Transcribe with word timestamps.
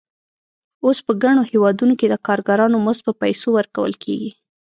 اوس 0.85 0.97
په 1.05 1.11
ګڼو 1.23 1.41
هېوادونو 1.51 1.93
کې 1.99 2.07
د 2.09 2.15
کارګرانو 2.27 2.77
مزد 2.85 3.01
په 3.07 3.13
پیسو 3.21 3.47
ورکول 3.57 3.93
کېږي 4.03 4.31